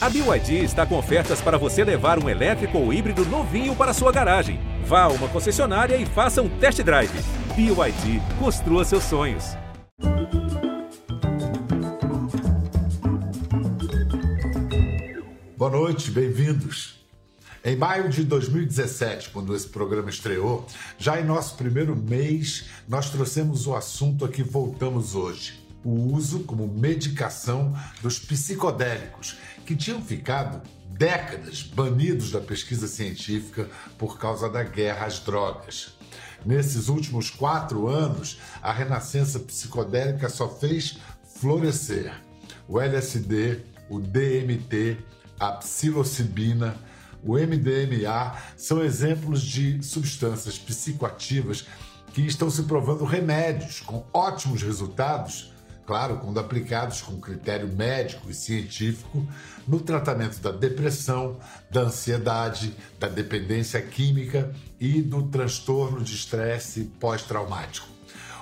[0.00, 4.12] A BYD está com ofertas para você levar um elétrico ou híbrido novinho para sua
[4.12, 4.60] garagem.
[4.84, 7.10] Vá a uma concessionária e faça um test drive.
[7.56, 9.56] BYD, construa seus sonhos.
[15.56, 17.04] Boa noite, bem-vindos.
[17.64, 20.64] Em maio de 2017, quando esse programa estreou,
[20.96, 25.58] já em nosso primeiro mês, nós trouxemos o assunto a que voltamos hoje:
[25.88, 30.60] o uso como medicação dos psicodélicos, que tinham ficado
[30.90, 35.94] décadas banidos da pesquisa científica por causa da guerra às drogas.
[36.44, 40.98] Nesses últimos quatro anos, a renascença psicodélica só fez
[41.36, 42.12] florescer.
[42.66, 44.98] O LSD, o DMT,
[45.38, 46.76] a psilocibina,
[47.22, 51.66] o MDMA são exemplos de substâncias psicoativas
[52.12, 55.52] que estão se provando remédios com ótimos resultados,
[55.88, 59.26] claro, quando aplicados com critério médico e científico
[59.66, 61.38] no tratamento da depressão,
[61.70, 67.88] da ansiedade, da dependência química e do transtorno de estresse pós-traumático.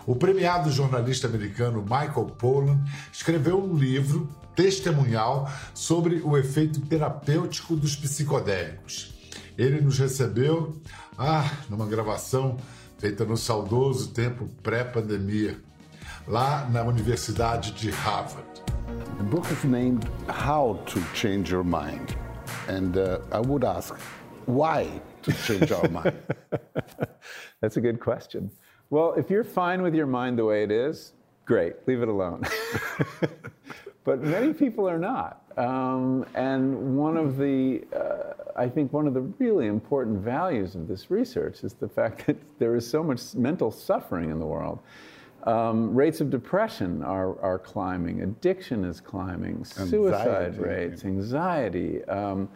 [0.05, 7.95] O premiado jornalista americano Michael Pollan escreveu um livro testemunhal sobre o efeito terapêutico dos
[7.95, 9.15] psicodélicos.
[9.57, 10.83] Ele nos recebeu
[11.17, 12.57] ah, numa gravação
[12.99, 15.61] feita no saudoso tempo pré-pandemia,
[16.29, 18.45] lá na Universidade de Harvard.
[19.19, 22.17] The book is named How to Change Your Mind.
[22.69, 23.95] And uh, I would ask,
[24.47, 26.17] why to change our mind?
[27.61, 28.51] That's a good question.
[28.91, 31.13] Well, if you're fine with your mind the way it is,
[31.45, 32.43] great, leave it alone.
[34.05, 35.43] but many people are not.
[35.57, 40.89] Um, and one of the, uh, I think one of the really important values of
[40.89, 44.81] this research is the fact that there is so much mental suffering in the world.
[45.47, 50.59] Um, rates of depression are, are climbing, addiction is climbing, suicide Anxiety.
[50.59, 52.05] rates, anxiety.
[52.07, 52.49] Um,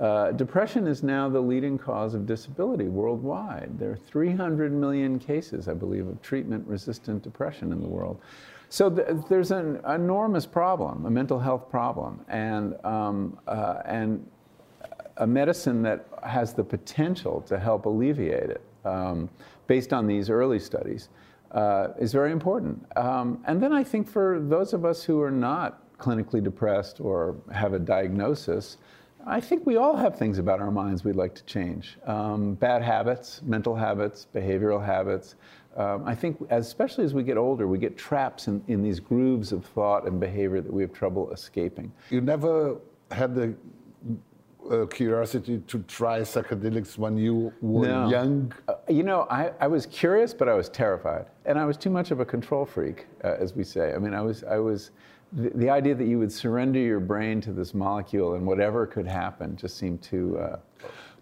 [0.00, 3.78] uh, depression is now the leading cause of disability worldwide.
[3.78, 8.20] There are 300 million cases, I believe, of treatment resistant depression in the world.
[8.70, 14.26] So th- there's an enormous problem, a mental health problem, and, um, uh, and
[15.18, 19.28] a medicine that has the potential to help alleviate it, um,
[19.68, 21.10] based on these early studies,
[21.52, 22.84] uh, is very important.
[22.96, 27.36] Um, and then I think for those of us who are not clinically depressed or
[27.52, 28.78] have a diagnosis,
[29.24, 31.96] I think we all have things about our minds we'd like to change.
[32.06, 35.36] Um, bad habits, mental habits, behavioral habits.
[35.76, 39.52] Um, I think, especially as we get older, we get traps in, in these grooves
[39.52, 41.92] of thought and behavior that we have trouble escaping.
[42.10, 42.78] You never
[43.10, 43.54] had the
[44.70, 48.08] uh, curiosity to try psychedelics when you were No.
[48.08, 48.52] young?
[48.68, 51.90] Uh, you know, I, I was curious, but I was terrified, and I was too
[51.90, 53.94] much of a control freak, uh, as we say.
[53.94, 54.90] I mean, I was, I was,
[55.32, 59.06] the, the idea that you would surrender your brain to this molecule and whatever could
[59.06, 60.56] happen just seemed too, uh,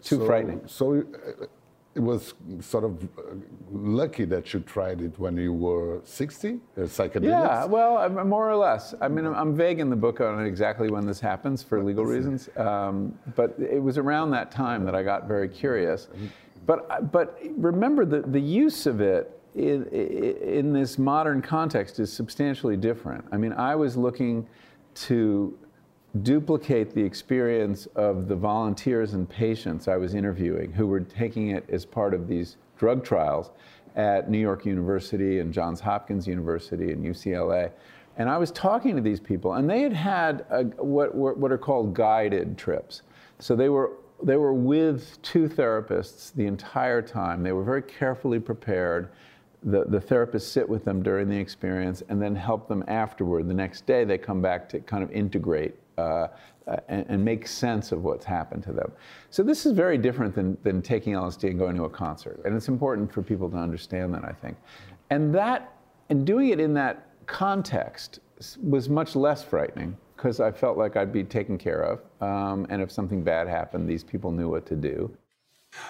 [0.03, 0.61] too So- frightening.
[0.67, 1.45] So uh,
[1.93, 3.35] it was sort of uh,
[3.69, 7.23] lucky that you tried it when you were 60, uh, psychedelics?
[7.23, 8.93] Yeah, well, more or less.
[9.01, 12.05] I mean, I'm, I'm vague in the book on exactly when this happens for legal
[12.05, 16.07] reasons, um, but it was around that time that I got very curious.
[16.65, 22.77] But, but remember, the, the use of it in, in this modern context is substantially
[22.77, 23.25] different.
[23.33, 24.47] I mean, I was looking
[24.93, 25.57] to
[26.23, 31.65] duplicate the experience of the volunteers and patients I was interviewing who were taking it
[31.69, 33.51] as part of these drug trials
[33.95, 37.71] at New York University and Johns Hopkins University and UCLA.
[38.17, 41.57] And I was talking to these people, and they had had a, what, what are
[41.57, 43.03] called guided trips.
[43.39, 43.91] So they were
[44.23, 47.41] they were with two therapists the entire time.
[47.41, 49.09] They were very carefully prepared.
[49.63, 53.47] The, the therapists sit with them during the experience and then help them afterward.
[53.47, 56.27] The next day, they come back to kind of integrate uh,
[56.67, 58.91] uh, and, and make sense of what's happened to them.
[59.29, 62.39] So this is very different than, than taking LSD and going to a concert.
[62.45, 64.57] And it's important for people to understand that, I think.
[65.09, 65.73] And that,
[66.09, 68.19] and doing it in that context
[68.61, 72.01] was much less frightening because I felt like I'd be taken care of.
[72.21, 75.11] Um, and if something bad happened, these people knew what to do.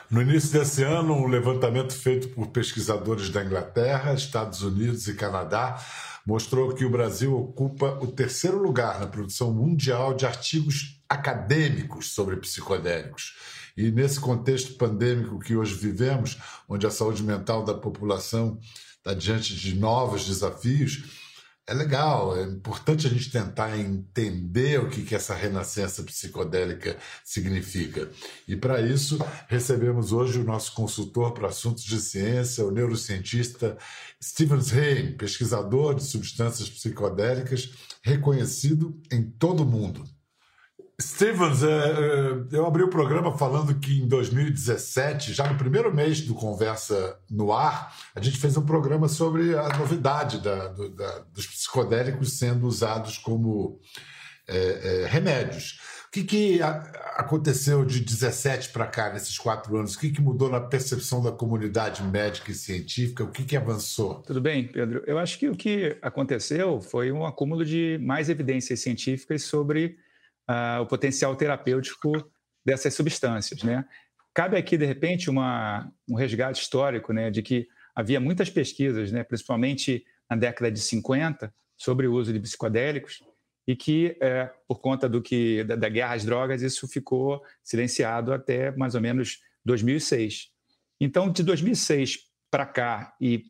[0.09, 5.77] No início desse ano, um levantamento feito por pesquisadores da Inglaterra, Estados Unidos e Canadá
[6.25, 12.37] mostrou que o Brasil ocupa o terceiro lugar na produção mundial de artigos acadêmicos sobre
[12.37, 13.35] psicodélicos.
[13.75, 16.37] E nesse contexto pandêmico que hoje vivemos,
[16.67, 18.59] onde a saúde mental da população
[18.97, 21.20] está diante de novos desafios,
[21.67, 28.09] é legal, é importante a gente tentar entender o que, que essa renascença psicodélica significa.
[28.47, 29.17] E para isso,
[29.47, 33.77] recebemos hoje o nosso consultor para assuntos de ciência, o neurocientista
[34.21, 37.71] Stevens Hain, pesquisador de substâncias psicodélicas
[38.03, 40.03] reconhecido em todo o mundo.
[41.01, 46.21] Stevens, é, é, eu abri o programa falando que em 2017, já no primeiro mês
[46.21, 51.47] do Conversa no Ar, a gente fez um programa sobre a novidade da, da, dos
[51.47, 53.79] psicodélicos sendo usados como
[54.47, 54.57] é,
[55.03, 55.79] é, remédios.
[56.07, 56.59] O que, que
[57.15, 59.95] aconteceu de 17 para cá, nesses quatro anos?
[59.95, 63.23] O que, que mudou na percepção da comunidade médica e científica?
[63.23, 64.15] O que, que avançou?
[64.15, 65.01] Tudo bem, Pedro.
[65.07, 69.97] Eu acho que o que aconteceu foi um acúmulo de mais evidências científicas sobre
[70.49, 72.11] uh, o potencial terapêutico
[72.65, 73.63] dessas substâncias.
[73.63, 73.85] Né?
[74.33, 79.23] Cabe aqui, de repente, uma, um resgate histórico né, de que havia muitas pesquisas, né,
[79.23, 83.21] principalmente na década de 50, sobre o uso de psicodélicos,
[83.67, 88.33] e que, é, por conta do que da, da, guerra às drogas, isso ficou silenciado
[88.33, 90.49] até mais ou menos 2006.
[90.99, 93.45] Então, de 2006 para cá e,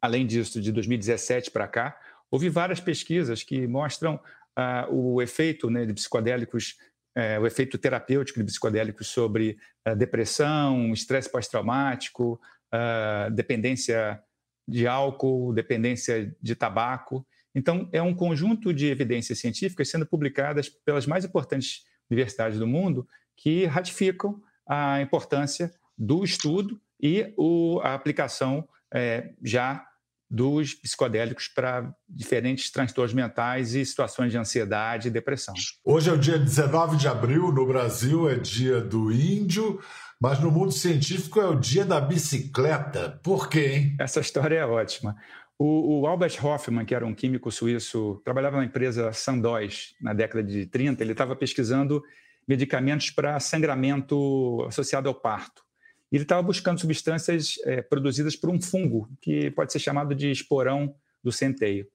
[0.00, 1.98] além disso, de 2017 para cá,
[2.30, 4.20] houve várias pesquisas que mostram
[4.56, 6.76] ah, o efeito né, de psicodélicos,
[7.14, 12.40] é, o efeito terapêutico de psicodélicos sobre ah, depressão, estresse pós-traumático,
[12.72, 14.22] ah, dependência
[14.66, 17.26] de álcool, dependência de tabaco.
[17.54, 23.06] Então, é um conjunto de evidências científicas sendo publicadas pelas mais importantes universidades do mundo
[23.36, 29.84] que ratificam a importância do estudo e o, a aplicação é, já
[30.30, 35.54] dos psicodélicos para diferentes transtornos mentais e situações de ansiedade e depressão.
[35.84, 39.80] Hoje é o dia 19 de abril, no Brasil é dia do índio,
[40.20, 43.18] mas no mundo científico é o dia da bicicleta.
[43.22, 43.96] Por quê, hein?
[43.98, 45.16] Essa história é ótima.
[45.58, 50.42] O, o, Albert Hoffman, que era um químico suíço, trabalhava na empresa Sandoz na década
[50.42, 51.02] de 30.
[51.02, 52.02] Ele estava pesquisando
[52.48, 55.62] medicamentos para sangramento associado ao parto.
[56.10, 60.30] E ele estava buscando substâncias é, produzidas por um fungo, que pode ser chamado de
[60.30, 61.86] esporão do centeio.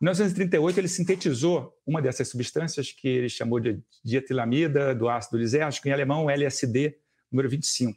[0.00, 5.88] Em 1938, ele sintetizou uma dessas substâncias, que ele chamou de dietilamida, do ácido lisérgico,
[5.88, 6.96] em alemão LSD,
[7.30, 7.94] número 25.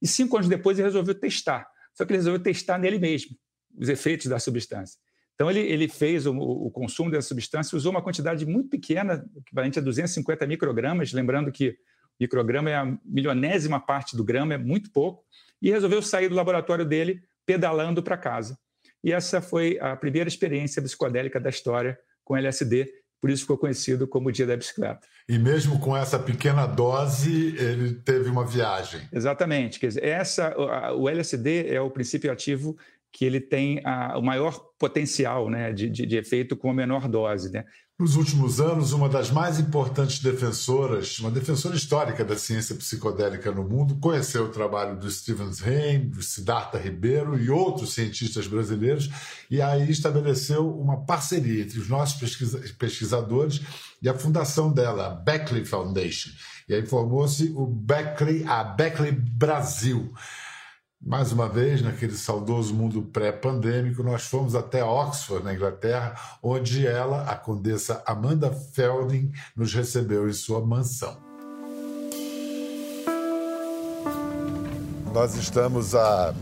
[0.00, 1.68] E cinco anos depois, ele resolveu testar.
[1.92, 3.36] Só que ele resolveu testar nele mesmo
[3.76, 4.98] os efeitos da substância.
[5.34, 9.78] Então, ele, ele fez o, o, consumo dessa substância, usou uma quantidade muito pequena, equivalente
[9.78, 11.76] a 250 microgramas, lembrando que
[12.20, 15.24] micrograma é a milionésima parte do grama, é muito pouco,
[15.60, 18.58] e resolveu sair do laboratório dele pedalando para casa.
[19.02, 22.90] E essa foi a primeira experiência psicodélica da história com LSD,
[23.20, 25.06] por isso ficou conhecido como o Dia da Bicicleta.
[25.26, 29.00] E mesmo com essa pequena dose, ele teve uma viagem.
[29.10, 29.80] Exatamente.
[29.80, 30.54] Quer dizer, essa,
[30.94, 32.76] o LSD é o princípio ativo
[33.10, 37.08] que ele tem a, o maior potencial né, de, de, de, efeito com a menor
[37.08, 37.50] dose.
[37.50, 37.64] Né?
[37.96, 43.62] Nos últimos anos, uma das mais importantes defensoras, uma defensora histórica da ciência psicodélica no
[43.62, 49.08] mundo, conheceu o trabalho do Stevens Hain, do Siddhartha Ribeiro e outros cientistas brasileiros,
[49.48, 52.36] e aí estabeleceu uma parceria entre os nossos
[52.72, 53.60] pesquisadores
[54.02, 56.30] e a fundação dela, a Beckley Foundation.
[56.68, 60.12] E aí formou-se o Beckley, a Beckley Brasil.
[61.06, 67.24] Mais uma vez, naquele saudoso mundo pré-pandêmico, nós fomos até Oxford, na Inglaterra, onde ela,
[67.24, 71.14] a condessa Amanda Felding, nos recebeu em sua mansão.
[75.12, 76.34] Nós estamos a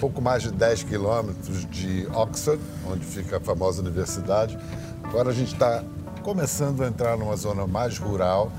[0.00, 4.58] pouco mais de 10 quilômetros de Oxford, onde fica a famosa universidade.
[5.04, 5.84] Agora a gente está
[6.22, 8.50] começando a entrar numa zona mais rural.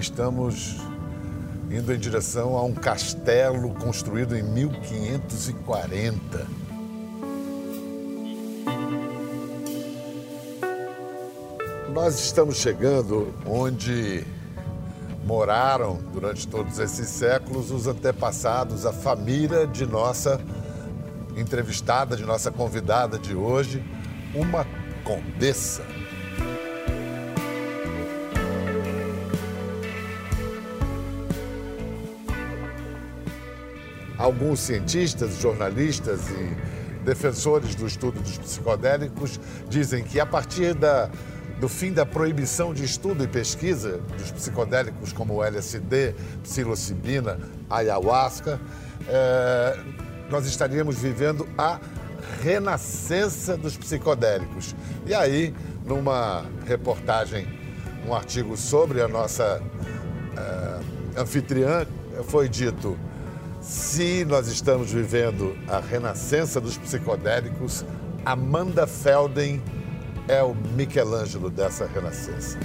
[0.00, 0.87] Estamos
[1.70, 6.46] indo em direção a um castelo construído em 1540.
[11.92, 14.24] Nós estamos chegando onde
[15.24, 20.40] moraram durante todos esses séculos os antepassados, a família de nossa
[21.36, 23.84] entrevistada, de nossa convidada de hoje,
[24.34, 24.66] uma
[25.04, 25.97] condessa.
[34.28, 41.10] Alguns cientistas, jornalistas e defensores do estudo dos psicodélicos dizem que a partir da,
[41.58, 47.38] do fim da proibição de estudo e pesquisa dos psicodélicos como LSD, psilocibina,
[47.70, 48.60] ayahuasca,
[49.08, 49.80] é,
[50.28, 51.80] nós estaríamos vivendo a
[52.42, 54.76] renascença dos psicodélicos.
[55.06, 55.54] E aí,
[55.86, 57.48] numa reportagem,
[58.06, 59.62] um artigo sobre a nossa
[60.36, 61.86] é, anfitriã,
[62.24, 62.98] foi dito
[63.68, 67.84] se nós estamos vivendo a renascença dos psicodélicos,
[68.24, 69.62] Amanda Felden
[70.26, 72.58] é o Michelangelo dessa renascença.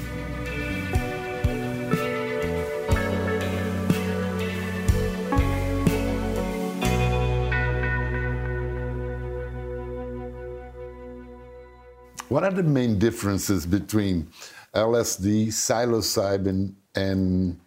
[12.29, 14.27] What are the main differences between
[14.73, 17.59] LSD, psilocybin, and,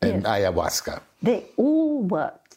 [0.00, 0.24] and Yes.
[0.24, 1.02] ayahuasca.
[1.22, 2.47] They all work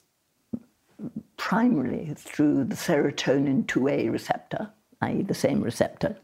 [1.42, 4.70] primarily through the serotonin 2A receptor,
[5.02, 6.16] i.e., the same receptor.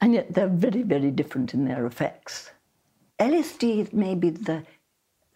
[0.00, 2.50] And yet they're very, very different in their effects.
[3.20, 4.64] LSD is maybe the,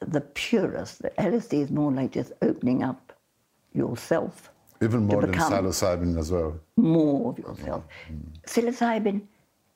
[0.00, 1.02] the purest.
[1.02, 3.12] The LSD is more like just opening up
[3.72, 4.50] yourself
[4.82, 6.58] Even more than psilocybin as well.
[6.76, 7.84] more of yourself.
[8.48, 9.22] Psilocybin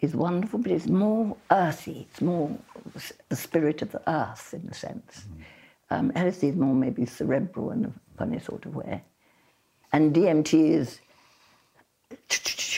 [0.00, 2.08] is wonderful, but it's more earthy.
[2.10, 2.50] It's more
[3.28, 5.26] the spirit of the earth in a sense.
[5.90, 9.02] Um, LSD is more maybe cerebral in a funny sort of way.
[9.92, 11.00] And DMT is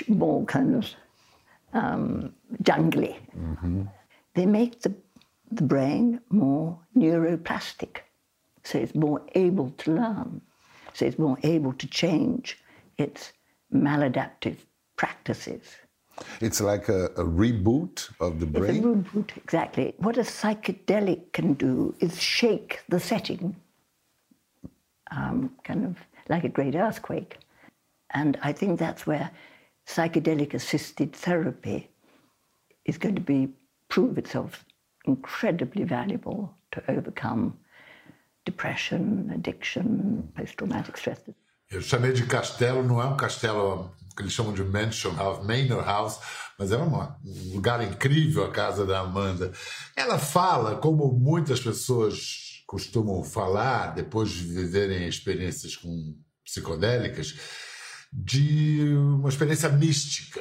[0.09, 0.87] more kind of
[1.73, 2.33] um,
[2.63, 3.17] jungly.
[4.35, 4.95] They make the,
[5.51, 7.99] the brain more neuroplastic,
[8.65, 10.41] so it's more able to learn,
[10.95, 12.59] so it's more able to change
[12.99, 13.33] its
[13.75, 14.57] maladaptive
[14.97, 15.63] practices.
[16.41, 18.83] It's like a, a reboot of the It's a brain.
[18.83, 19.95] reboot, exactly.
[19.99, 23.57] What a psychedelic can do is shake the setting,
[25.11, 25.97] um, kind of
[26.29, 27.39] like a great earthquake.
[28.13, 29.31] And I think that's where
[29.87, 31.89] psychedelic assisted therapy
[32.85, 33.49] is going to be
[33.89, 34.65] prove itself
[35.05, 37.55] incredibly valuable to overcome
[38.45, 41.21] depression, addiction, post-traumatic stress.
[41.71, 45.85] Eu chamei de castelo, não é um castelo que eles chamam de mansion house, manor
[45.85, 46.19] house,
[46.59, 49.53] mas é uma- um lugar incrível a casa da Amanda.
[49.97, 57.35] Ela fala, como muitas pessoas costumam falar depois de viverem experiências com psicodélicas,
[58.13, 60.41] de uma experiência mística.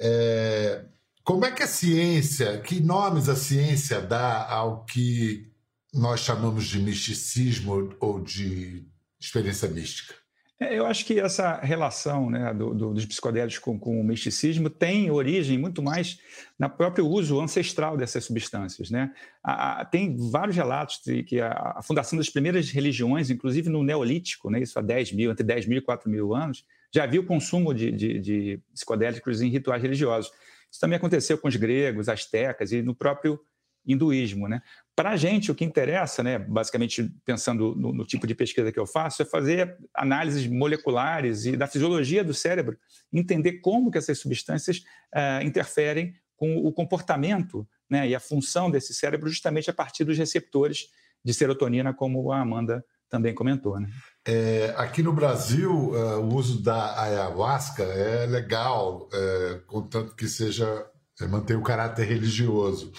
[0.00, 0.86] É,
[1.22, 5.52] como é que a ciência, que nomes a ciência dá ao que
[5.92, 8.88] nós chamamos de misticismo ou de
[9.20, 10.14] experiência mística?
[10.60, 14.68] É, Eu acho que essa relação né, do- do- dos psicodélicos com, com o misticismo
[14.68, 16.18] tem origem muito mais
[16.58, 18.90] no próprio uso ancestral dessas substâncias.
[18.90, 19.12] Né?
[19.42, 23.84] A- a- tem vários relatos de que a, a fundação das primeiras religiões, inclusive no
[23.84, 27.20] Neolítico, né, isso há 10 mil, entre 10 mil e 4 mil anos, já havia
[27.20, 30.30] o consumo de, de- de psicodélicos em rituais religiosos.
[30.70, 33.38] Isso também aconteceu com os gregos, astecas e no próprio
[33.86, 34.48] hinduísmo.
[34.48, 34.60] Né?
[34.98, 38.80] Para a gente, o que interessa, né, basicamente pensando no, no tipo de pesquisa que
[38.80, 42.76] eu faço, é fazer análises moleculares e da fisiologia do cérebro,
[43.12, 44.82] entender como que essas substâncias
[45.14, 50.18] eh, interferem com o comportamento né, e a função desse cérebro justamente a partir dos
[50.18, 50.88] receptores
[51.24, 53.78] de serotonina, como a Amanda também comentou.
[53.78, 53.88] Né?
[54.26, 60.84] É, aqui no Brasil, é, o uso da ayahuasca é legal, é, contanto que seja
[61.20, 62.90] é, mantenha o caráter religioso.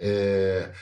[0.00, 0.72] É,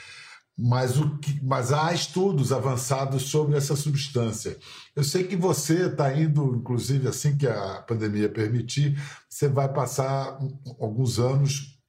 [0.57, 4.57] mas, o que, mas há estudos avançados sobre essa substância.
[4.95, 10.37] Eu sei que você está indo, inclusive assim que a pandemia permitir, você vai passar
[10.79, 11.79] alguns anos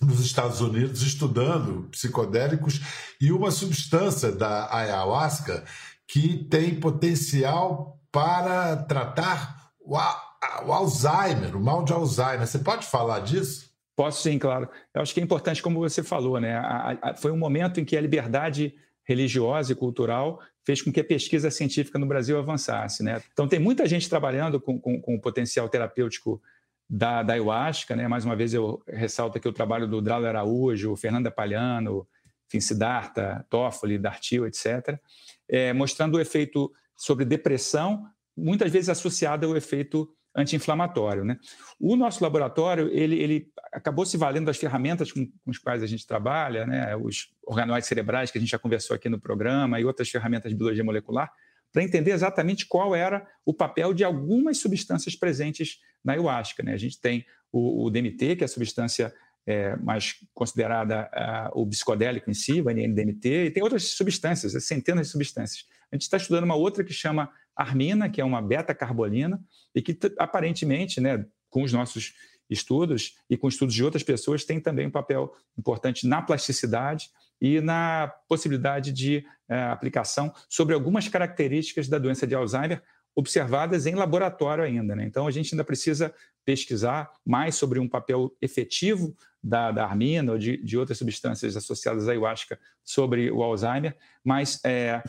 [0.00, 2.80] nos Estados Unidos estudando psicodélicos
[3.20, 5.64] e uma substância da ayahuasca
[6.08, 12.46] que tem potencial para tratar o Alzheimer, o mal de Alzheimer.
[12.46, 13.69] Você pode falar disso?
[14.00, 14.66] Posso sim, claro.
[14.94, 16.54] Eu acho que é importante, como você falou, né?
[16.56, 21.00] A- a- foi um momento em que a liberdade religiosa e cultural fez com que
[21.00, 23.20] a pesquisa científica no Brasil avançasse, né?
[23.30, 26.40] Então tem muita gente trabalhando com, com- com o potencial terapêutico
[26.88, 28.08] da, da ayahuasca, né?
[28.08, 32.08] Mais uma vez eu ressalto aqui o trabalho do Draulio Araújo, Fernanda Palhano,
[32.46, 34.98] enfim, Siddhartha, Toffoli, Dartil, etc.,
[35.46, 41.38] é, mostrando o efeito sobre depressão, muitas vezes associado ao efeito anti-inflamatório, né?
[41.78, 45.86] O nosso laboratório ele, ele acabou se valendo das ferramentas com, com as quais a
[45.86, 49.84] gente trabalha, né, os organoides cerebrais que a gente já conversou aqui no programa e
[49.84, 51.32] outras ferramentas de biologia molecular,
[51.72, 56.62] para entender exatamente qual era o papel de algumas substâncias presentes na ayahuasca.
[56.62, 56.74] Né?
[56.74, 59.12] A gente tem o, o DMT, que é a substância
[59.46, 65.06] é, mais considerada ah, o psicodélico em si, o NN-DMT, e tem outras substâncias, centenas
[65.06, 65.66] de substâncias.
[65.90, 69.42] A gente está estudando uma outra que chama armina, que é uma beta-carbolina,
[69.74, 72.14] e que aparentemente, né, com os nossos
[72.48, 77.08] estudos e com estudos de outras pessoas, tem também um papel importante na plasticidade
[77.40, 82.82] e na possibilidade de eh, aplicação sobre algumas características da doença de Alzheimer
[83.14, 84.94] observadas em laboratório ainda.
[84.94, 85.04] Né?
[85.04, 86.14] Então, a gente ainda precisa
[86.44, 92.08] pesquisar mais sobre um papel efetivo da, da armina ou de, de outras substâncias associadas
[92.08, 95.02] à ayahuasca sobre o Alzheimer, mas eh,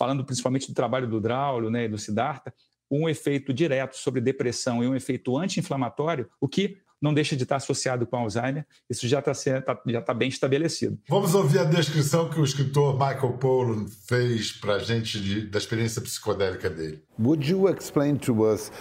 [0.00, 2.54] falando principalmente do trabalho do Draulio né, e do Siddhartha,
[2.90, 7.56] um efeito direto sobre depressão e um efeito anti-inflamatório, o que não deixa de estar
[7.56, 10.98] associado com Alzheimer, isso já está tá, já tá bem estabelecido.
[11.06, 15.58] Vamos ouvir a descrição que o escritor Michael Pollan fez para a gente de, da
[15.58, 17.02] experiência psicodélica dele.
[17.18, 18.72] Would you explain to us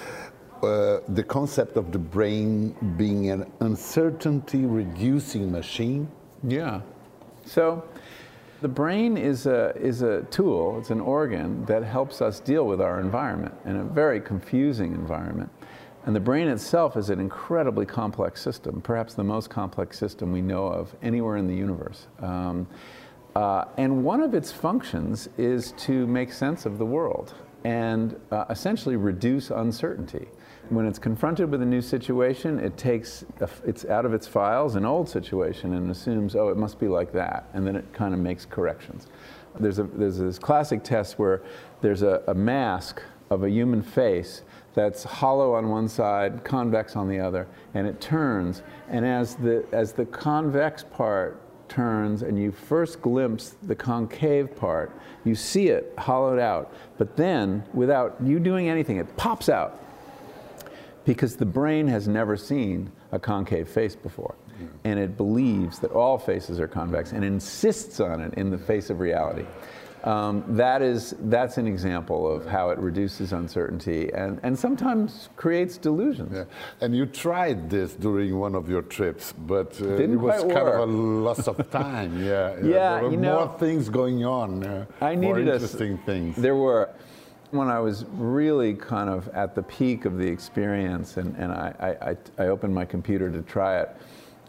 [0.64, 6.08] uh, the concept of the brain being an uncertainty reducing machine?
[6.42, 6.82] Yeah.
[7.46, 7.84] So
[8.62, 12.82] The brain is a, is a tool, it's an organ that helps us deal with
[12.82, 15.50] our environment in a very confusing environment.
[16.06, 20.42] And the brain itself is an incredibly complex system, perhaps the most complex system we
[20.42, 22.08] know of anywhere in the universe.
[22.20, 22.68] Um,
[23.34, 28.46] uh, and one of its functions is to make sense of the world and uh,
[28.50, 30.28] essentially reduce uncertainty.
[30.70, 34.76] When it's confronted with a new situation, it takes a, it's out of its files
[34.76, 38.14] an old situation and assumes, oh, it must be like that, and then it kind
[38.14, 39.08] of makes corrections.
[39.60, 41.42] There's, a, there's this classic test where
[41.82, 44.44] there's a, a mask of a human face
[44.76, 48.62] that's hollow on one side, convex on the other, and it turns.
[48.90, 54.92] And as the, as the convex part turns and you first glimpse the concave part,
[55.24, 56.74] you see it hollowed out.
[57.00, 59.84] But then, without you doing anything, it pops out
[61.10, 64.36] because the brain has never seen a concave face before.
[64.84, 68.92] And it believes that all faces are convex and insists on it in the face
[68.92, 69.48] of reality.
[70.04, 75.78] Um, that is, that's an example of how it reduces uncertainty and, and sometimes creates
[75.78, 76.32] delusions.
[76.32, 76.44] Yeah.
[76.80, 80.76] And you tried this during one of your trips, but uh, it was kind work.
[80.76, 82.24] of a loss of time.
[82.24, 84.64] yeah, Yeah, there were you know, more things going on.
[84.64, 86.36] Uh, I more needed a s- interesting things.
[86.36, 86.90] There were.
[87.52, 91.74] When I was really kind of at the peak of the experience, and, and I,
[91.80, 93.90] I, I, I opened my computer to try it,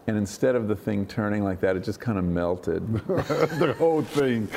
[0.06, 2.92] and instead of the thing turning like that, it just kind of melted.
[3.06, 4.48] the whole thing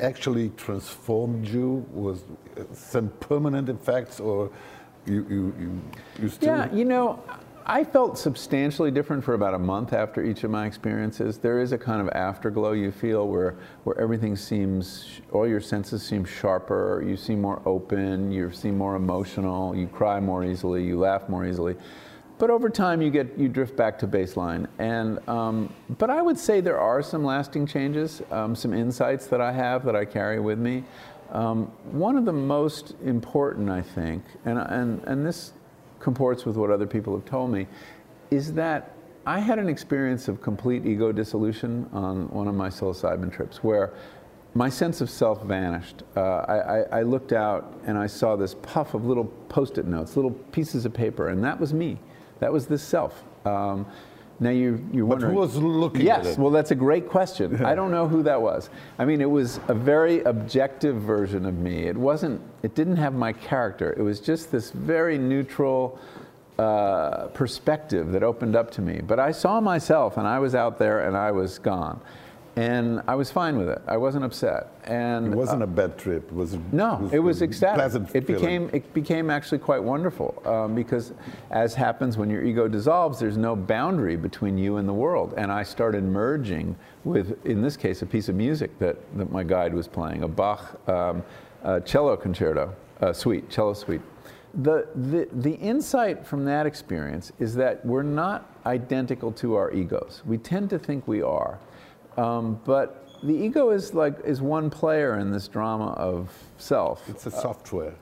[0.00, 1.86] actually transformed you?
[1.92, 2.22] Was
[2.56, 4.50] uh, some permanent effects, or
[5.06, 5.82] you you you,
[6.22, 6.56] you still?
[6.56, 7.22] Yeah, you know,
[7.70, 11.38] I felt substantially different for about a month after each of my experiences.
[11.38, 16.02] There is a kind of afterglow you feel where, where everything seems, all your senses
[16.02, 20.98] seem sharper, you seem more open, you seem more emotional, you cry more easily, you
[20.98, 21.76] laugh more easily.
[22.38, 24.66] But over time, you get you drift back to baseline.
[24.80, 29.40] And um, but I would say there are some lasting changes, um, some insights that
[29.40, 30.82] I have that I carry with me.
[31.30, 35.52] Um, one of the most important, I think, and and and this
[36.00, 37.66] comports with what other people have told me,
[38.30, 43.32] is that I had an experience of complete ego dissolution on one of my psilocybin
[43.32, 43.92] trips where
[44.54, 46.02] my sense of self vanished.
[46.16, 49.86] Uh, I, I, I looked out and I saw this puff of little post it
[49.86, 51.98] notes, little pieces of paper, and that was me.
[52.40, 53.22] That was this self.
[53.44, 53.86] Um,
[54.40, 55.34] now you, you're But wondering.
[55.34, 56.38] who was looking Yes, at it?
[56.38, 57.62] well, that's a great question.
[57.64, 58.70] I don't know who that was.
[58.98, 61.84] I mean, it was a very objective version of me.
[61.84, 62.40] It wasn't.
[62.62, 63.94] It didn't have my character.
[63.96, 65.98] It was just this very neutral
[66.58, 69.00] uh, perspective that opened up to me.
[69.06, 72.00] But I saw myself, and I was out there, and I was gone,
[72.60, 73.80] and I was fine with it.
[73.86, 74.68] I wasn't upset.
[74.84, 76.24] And It wasn't a bad trip.
[76.26, 77.76] It was no, it was a ecstatic.
[77.76, 78.42] Pleasant It feeling.
[78.42, 81.14] became it became actually quite wonderful um, because,
[81.50, 85.32] as happens when your ego dissolves, there's no boundary between you and the world.
[85.38, 89.42] And I started merging with, in this case, a piece of music that, that my
[89.42, 91.22] guide was playing, a Bach um,
[91.64, 94.02] uh, cello concerto, uh, suite, cello suite.
[94.52, 100.22] The, the, the insight from that experience is that we're not identical to our egos.
[100.26, 101.58] We tend to think we are.
[102.16, 107.08] Um, but the ego is like is one player in this drama of self.
[107.08, 107.94] It's a software.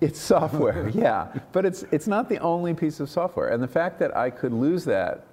[0.00, 3.48] It's software, yeah, but it's it's not the only piece of software.
[3.48, 5.26] And the fact that I could lose that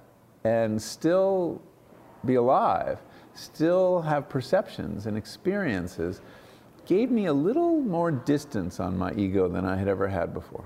[0.44, 1.62] and still
[2.26, 3.00] be alive,
[3.34, 6.22] still have perceptions and experiences,
[6.86, 10.64] gave me a little more distance on my ego than I had ever had before.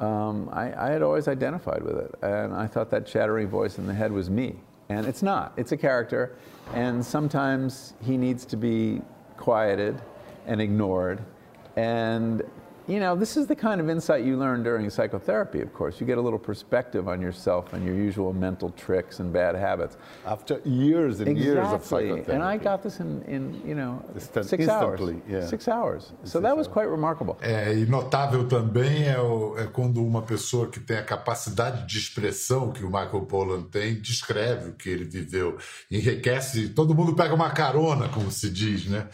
[0.00, 3.86] Um, I, I had always identified with it, and I thought that chattering voice in
[3.86, 4.56] the head was me.
[4.88, 5.52] And it's not.
[5.56, 6.36] It's a character,
[6.74, 9.00] and sometimes he needs to be
[9.36, 10.00] quieted
[10.46, 11.22] and ignored.
[11.76, 12.42] And
[12.86, 16.00] you know, this is the kind of insight you learn during psychotherapy, of course.
[16.00, 19.96] You get a little perspective on yourself and your usual mental tricks and bad habits.
[20.26, 22.08] After years and years of Exactly.
[22.08, 22.32] psychotherapy.
[22.32, 25.00] And I got this in, in you know, Instant- six hours.
[25.28, 25.46] yeah.
[25.46, 26.12] Six hours.
[26.24, 27.36] So that was quite remarkable.
[27.40, 31.98] É, e notável também é, o- é quando uma pessoa que tem a capacidade de
[31.98, 35.56] expressão que o Michael Pollan tem, descreve o que ele viveu,
[35.90, 39.08] enriquece, todo mundo pega uma carona, como se diz, né?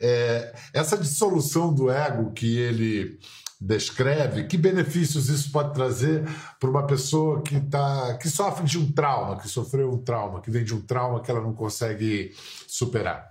[0.00, 3.18] É, essa dissolução do ego que ele
[3.60, 6.24] descreve, que benefícios isso pode trazer
[6.58, 10.50] para uma pessoa que, tá, que sofre de um trauma, que sofreu um trauma, que
[10.50, 12.32] vem de um trauma que ela não consegue
[12.66, 13.30] superar?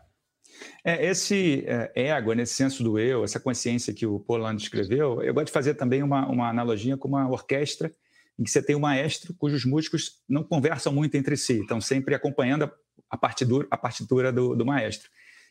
[0.84, 5.34] É, esse é, ego, nesse senso do eu, essa consciência que o Polan descreveu, eu
[5.34, 7.92] gosto de fazer também uma, uma analogia com uma orquestra
[8.38, 12.14] em que você tem um maestro cujos músicos não conversam muito entre si, estão sempre
[12.14, 12.72] acompanhando a,
[13.10, 15.10] a partitura, a partitura do, do maestro.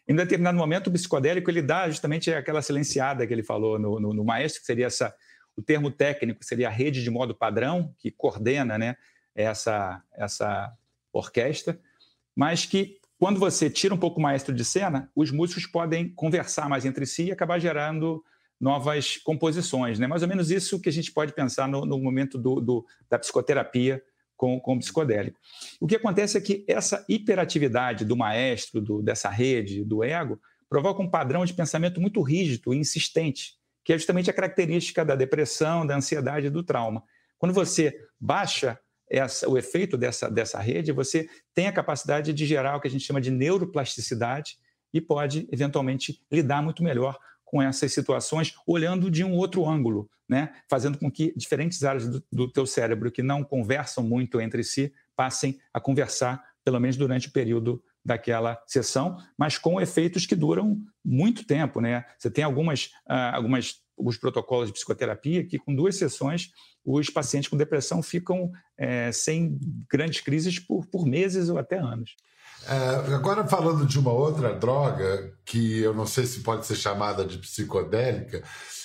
[0.09, 4.15] Em determinado momento, o psicodélico ele dá justamente aquela silenciada que ele falou no, no,
[4.15, 5.15] no maestro, que seria essa,
[5.55, 8.97] o termo técnico seria a rede de modo padrão, que coordena né,
[9.35, 10.73] essa, essa
[11.13, 11.79] orquestra,
[12.35, 16.69] mas que quando você tira um pouco o maestro de cena, os músicos podem conversar
[16.69, 18.25] mais entre si e acabar gerando
[18.61, 19.99] novas composições.
[19.99, 20.07] Né?
[20.07, 23.19] Mais ou menos isso que a gente pode pensar no, no momento do, do, da
[23.19, 24.03] psicoterapia
[24.39, 25.39] com, com o psicodélico.
[25.81, 31.03] O que acontece é que essa hiperatividade do maestro, do, dessa rede, do ego, provoca
[31.03, 35.85] um padrão de pensamento muito rígido e insistente, que é justamente a característica da depressão,
[35.85, 37.03] da ansiedade e do trauma.
[37.37, 38.79] Quando você baixa
[39.11, 42.91] essa, o efeito dessa, dessa rede, você tem a capacidade de gerar o que a
[42.91, 44.57] gente chama de neuroplasticidade
[44.95, 47.19] e pode, eventualmente, lidar muito melhor
[47.51, 50.53] com essas situações, olhando de um outro ângulo, né?
[50.69, 54.93] fazendo com que diferentes áreas do, do teu cérebro que não conversam muito entre si
[55.17, 60.81] passem a conversar, pelo menos durante o período daquela sessão, mas com efeitos que duram
[61.05, 61.81] muito tempo.
[61.81, 62.05] Né?
[62.19, 66.51] Você tem algumas, uh, algumas, alguns protocolos de psicoterapia que, com duas sessões,
[66.85, 69.59] os pacientes com depressão ficam é, sem
[69.91, 72.15] grandes crises por, por meses ou até anos.
[72.69, 77.25] É, agora, falando de uma outra droga, que eu não sei se pode ser chamada
[77.25, 78.43] de psicodélica,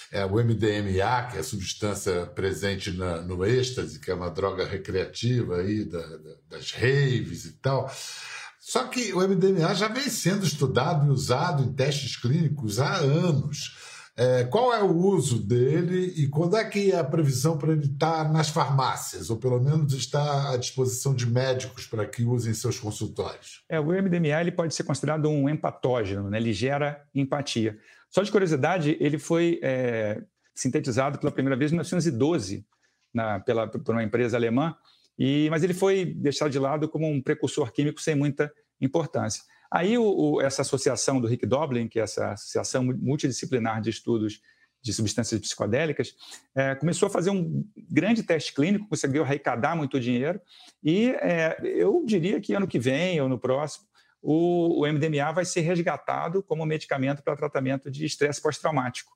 [0.09, 4.65] é o MDMA, que é a substância presente na, no êxtase, que é uma droga
[4.65, 7.91] recreativa aí da, da, das raves e tal.
[8.59, 13.75] Só que o MDMA já vem sendo estudado e usado em testes clínicos há anos.
[14.15, 17.85] É, qual é o uso dele e quando é que é a previsão para ele
[17.85, 22.79] estar nas farmácias, ou pelo menos estar à disposição de médicos para que usem seus
[22.79, 23.63] consultórios?
[23.67, 26.37] É, o MDMA ele pode ser considerado um empatógeno, né?
[26.37, 27.79] ele gera empatia.
[28.07, 30.21] Só de curiosidade, ele foi é,
[30.53, 32.63] sintetizado pela primeira vez em 1912
[33.11, 34.75] na, pela, por uma empresa alemã,
[35.17, 39.43] e, mas ele foi deixado de lado como um precursor químico sem muita importância.
[39.73, 44.39] Aí o, o, essa associação do Rick Doblin, que é essa associação multidisciplinar de estudos
[44.83, 46.13] de substâncias psicodélicas,
[46.53, 50.39] é, começou a fazer um grande teste clínico, conseguiu arrecadar muito dinheiro,
[50.83, 53.87] e é, eu diria que ano que vem ou no próximo,
[54.21, 59.11] o, o MDMA vai ser resgatado como medicamento para tratamento de estresse pós-traumático.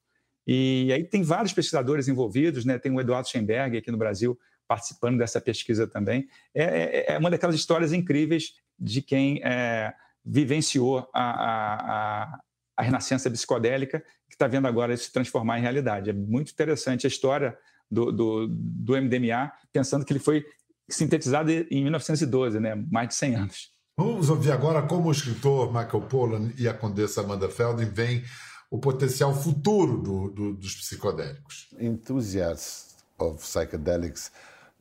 [0.48, 2.80] E aí tem vários pesquisadores envolvidos, né?
[2.80, 6.28] tem o Eduardo Schemberg aqui no Brasil participando dessa pesquisa também.
[6.56, 9.93] É, é, é uma daquelas histórias incríveis de quem é,
[10.27, 12.39] vivenciou a, a,
[12.77, 16.09] a renascença psicodélica, que está vendo agora se transformar em realidade.
[16.09, 17.57] É muito interessante a história
[17.89, 20.45] do, do, do MDMA, pensando que ele foi
[20.89, 22.75] sintetizado em 1912, né?
[22.91, 23.71] mais de 100 anos.
[23.97, 28.23] Vamos ouvir agora como o escritor Michael Pollan e a condessa Amanda Feldin veem
[28.69, 31.67] o potencial futuro do, do, dos psicodélicos.
[31.79, 34.31] Enthusiasts of psychedelics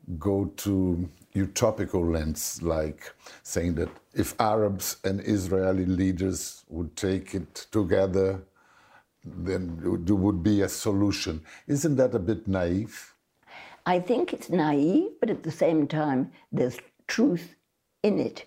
[0.06, 7.66] go to utopical lens, like saying that if Arabs and Israeli leaders would take it
[7.70, 8.42] together,
[9.24, 9.62] then
[10.04, 11.42] there would be a solution.
[11.66, 13.12] Isn't that a bit naive?
[13.84, 17.54] I think it's naive, but at the same time, there's truth
[18.02, 18.44] in it.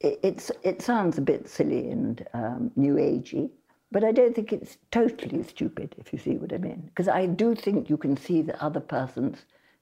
[0.00, 3.50] it it's, it sounds a bit silly and um, new agey,
[3.90, 6.82] but I don't think it's totally stupid, if you see what I mean.
[6.86, 9.38] Because I do think you can see the other person's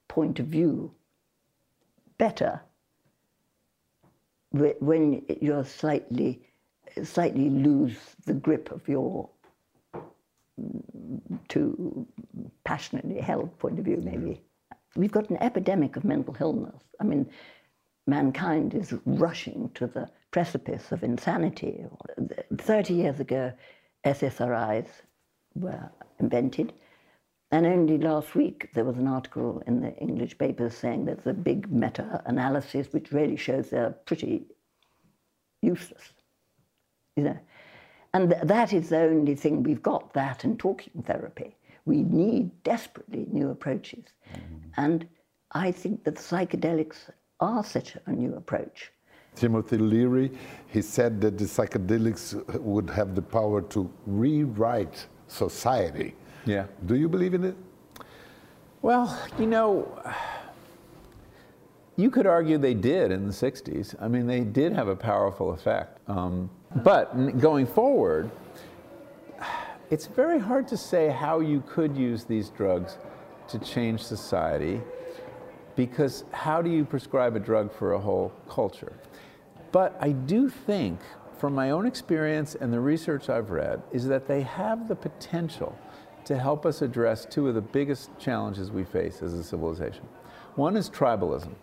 [0.07, 0.91] point of view
[2.17, 2.61] better
[4.51, 6.41] when you're slightly,
[7.03, 9.29] slightly lose the grip of your
[11.47, 12.07] too
[12.63, 14.17] passionately held point of view, maybe.
[14.17, 14.99] Mm-hmm.
[14.99, 16.81] We've got an epidemic of mental illness.
[16.99, 17.29] I mean,
[18.07, 21.85] mankind is rushing to the precipice of insanity.
[22.57, 23.53] 30 years ago,
[24.05, 24.87] SSRIs
[25.55, 26.73] were invented.
[27.51, 31.33] And only last week there was an article in the English papers saying there's a
[31.33, 34.45] big meta analysis which really shows they're pretty
[35.61, 36.13] useless.
[37.15, 37.39] You know?
[38.13, 41.55] And th- that is the only thing we've got that and talking therapy.
[41.85, 44.05] We need desperately new approaches.
[44.33, 44.69] Mm-hmm.
[44.77, 45.07] And
[45.51, 48.91] I think that psychedelics are such a new approach.
[49.35, 50.31] Timothy Leary,
[50.67, 56.15] he said that the psychedelics would have the power to rewrite society.
[56.47, 56.65] Yeah.
[56.85, 57.55] Do you believe in it?
[58.81, 60.01] Well, you know,
[61.97, 63.95] you could argue they did in the 60s.
[64.01, 65.99] I mean, they did have a powerful effect.
[66.07, 66.49] Um,
[66.83, 68.31] but going forward,
[69.89, 72.97] it's very hard to say how you could use these drugs
[73.49, 74.81] to change society
[75.75, 78.93] because how do you prescribe a drug for a whole culture?
[79.71, 80.99] But I do think,
[81.37, 85.77] from my own experience and the research I've read, is that they have the potential
[86.27, 90.03] to help us address two of the biggest challenges we face as a civilization.
[90.55, 91.53] One is tribalism,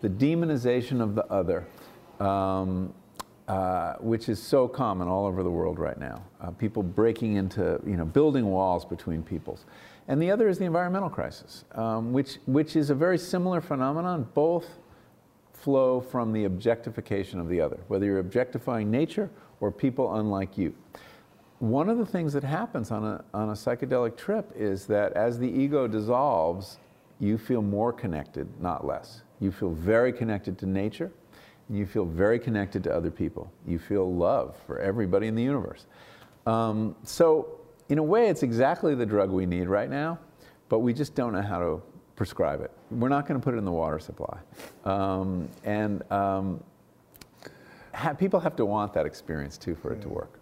[0.00, 1.66] the demonization of the other,
[2.20, 2.94] um,
[3.48, 6.22] uh, which is so common all over the world right now.
[6.40, 9.66] Uh, people breaking into, you know, building walls between peoples.
[10.08, 14.26] And the other is the environmental crisis, um, which, which is a very similar phenomenon,
[14.32, 14.78] both
[15.52, 19.28] flow from the objectification of the other, whether you're objectifying nature
[19.60, 20.74] or people unlike you.
[21.64, 25.38] One of the things that happens on a, on a psychedelic trip is that as
[25.38, 26.76] the ego dissolves,
[27.20, 29.22] you feel more connected, not less.
[29.40, 31.10] You feel very connected to nature,
[31.70, 33.50] and you feel very connected to other people.
[33.66, 35.86] You feel love for everybody in the universe.
[36.44, 40.18] Um, so, in a way, it's exactly the drug we need right now,
[40.68, 41.82] but we just don't know how to
[42.14, 42.72] prescribe it.
[42.90, 44.38] We're not going to put it in the water supply.
[44.84, 46.62] Um, and um,
[47.94, 50.38] ha- people have to want that experience too for it to work.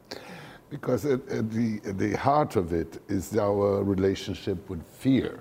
[0.77, 5.33] Because at, at the, at the heart of it is our relationship with fear.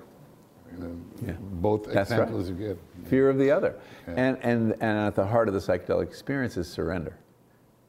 [0.72, 0.96] You know,
[1.28, 1.36] Yeah.
[1.70, 2.20] Both That's right.
[2.22, 2.78] examples you get.
[3.06, 3.74] Fear of the other.
[4.08, 7.16] And, and, and at the heart of the psychedelic experience is surrender,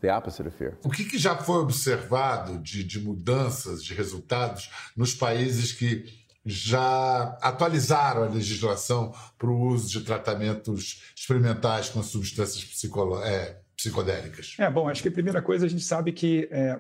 [0.01, 0.73] the opposite of fear.
[0.85, 6.05] O que, que já foi observado de, de mudanças, de resultados nos países que
[6.45, 14.57] já atualizaram a legislação para o uso de tratamentos experimentais com substâncias psicolo- é, psicodélicas?
[14.59, 16.79] É, bom, acho que a primeira coisa a gente sabe que é,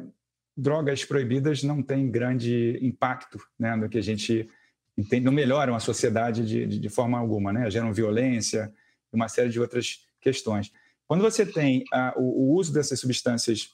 [0.57, 4.49] drogas proibidas não têm grande impacto né, no que a gente
[4.97, 7.71] entende, não melhoram a sociedade de, de, de forma alguma, né?
[7.71, 8.73] geram violência
[9.13, 10.73] e uma série de outras questões.
[11.07, 13.71] Quando você tem ah, o, o uso dessas substâncias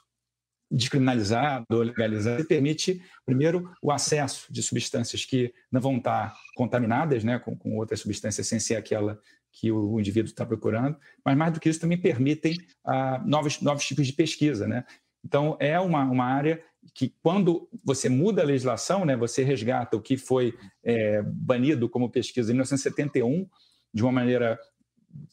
[0.71, 7.39] descriminalizado ou legalizado, permite, primeiro, o acesso de substâncias que não vão estar contaminadas né,
[7.39, 9.19] com, com outras substâncias sem ser aquela
[9.51, 13.85] que o indivíduo está procurando, mas mais do que isso também permitem ah, novos, novos
[13.85, 14.69] tipos de pesquisa.
[14.69, 14.85] Né?
[15.25, 16.63] Então, é uma, uma área
[16.95, 22.11] que, quando você muda a legislação, né, você resgata o que foi é, banido como
[22.11, 23.49] pesquisa em 1971,
[23.93, 24.59] de uma maneira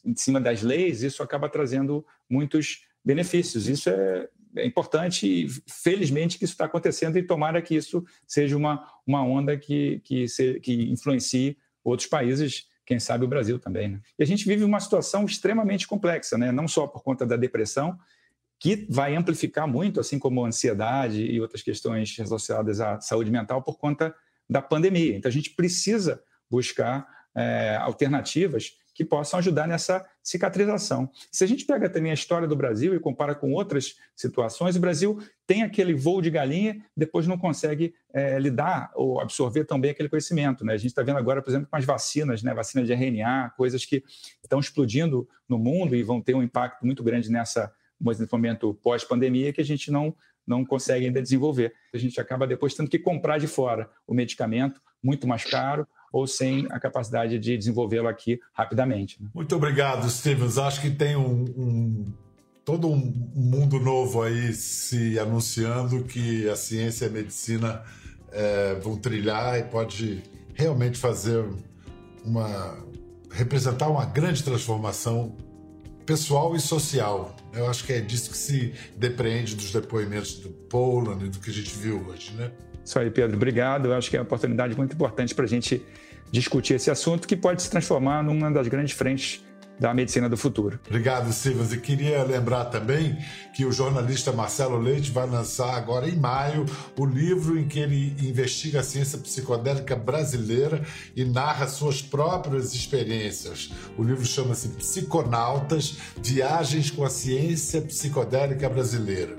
[0.04, 3.68] em cima das leis, isso acaba trazendo muitos benefícios.
[3.68, 8.56] Isso é, é importante e, felizmente, que isso está acontecendo e tomara que isso seja
[8.56, 13.88] uma, uma onda que, que, se, que influencie outros países, quem sabe o Brasil também.
[13.88, 14.00] Né?
[14.18, 16.50] E a gente vive uma situação extremamente complexa, né?
[16.50, 17.98] não só por conta da depressão,
[18.58, 23.78] que vai amplificar muito, assim como ansiedade e outras questões associadas à saúde mental por
[23.78, 24.14] conta
[24.48, 25.16] da pandemia.
[25.16, 31.10] Então, a gente precisa buscar é, alternativas que possam ajudar nessa cicatrização.
[31.30, 34.80] Se a gente pega também a história do Brasil e compara com outras situações, o
[34.80, 40.08] Brasil tem aquele voo de galinha, depois não consegue é, lidar ou absorver também aquele
[40.08, 40.64] conhecimento.
[40.64, 40.72] Né?
[40.72, 42.54] A gente está vendo agora, por exemplo, com as vacinas, né?
[42.54, 44.02] vacina de RNA, coisas que
[44.42, 49.52] estão explodindo no mundo e vão ter um impacto muito grande nessa nesse momento pós-pandemia
[49.52, 50.14] que a gente não,
[50.46, 51.72] não consegue ainda desenvolver.
[51.94, 56.26] A gente acaba depois tendo que comprar de fora o medicamento, muito mais caro, ou
[56.26, 59.22] sem a capacidade de desenvolvê-lo aqui rapidamente.
[59.22, 59.28] né?
[59.34, 60.56] Muito obrigado, Stevens.
[60.58, 62.12] Acho que tem um, um-
[62.64, 62.96] todo um
[63.34, 67.82] mundo novo aí se anunciando que a ciência e a medicina
[68.32, 70.22] eh, vão trilhar e pode
[70.54, 71.44] realmente fazer
[72.24, 72.76] uma
[73.30, 75.36] representar uma grande transformação
[76.06, 77.35] pessoal e social.
[77.56, 81.50] Eu acho que é disso que se depreende dos depoimentos do Poland e do que
[81.50, 82.50] a gente viu hoje, né?
[82.84, 83.36] Isso aí, Pedro.
[83.36, 83.86] Obrigado.
[83.86, 85.82] Eu acho que é uma oportunidade muito importante para a gente
[86.30, 89.42] discutir esse assunto que pode se transformar numa das grandes frentes
[89.78, 90.80] da medicina do futuro.
[90.86, 91.72] Obrigado, Silvas.
[91.72, 93.18] E queria lembrar também
[93.54, 96.66] que o jornalista Marcelo Leite vai lançar agora em maio
[96.98, 100.82] o livro em que ele investiga a ciência psicodélica brasileira
[101.14, 103.70] e narra suas próprias experiências.
[103.96, 109.36] O livro chama-se Psiconautas Viagens com a Ciência Psicodélica Brasileira.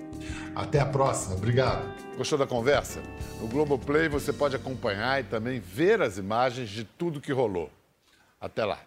[0.55, 1.35] Até a próxima.
[1.35, 1.85] Obrigado.
[2.17, 2.99] Gostou da conversa?
[3.39, 7.69] No Globoplay você pode acompanhar e também ver as imagens de tudo que rolou.
[8.41, 8.86] Até lá.